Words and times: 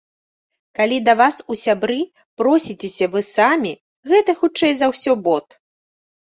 Калі 0.77 0.95
да 1.09 1.13
вас 1.19 1.35
у 1.55 1.57
сябры 1.63 1.97
просіцеся 2.43 3.05
вы 3.17 3.21
самі, 3.35 3.73
гэта 4.15 4.31
хутчэй 4.41 4.73
за 4.81 4.91
ўсё 4.95 5.13
бот. 5.31 5.47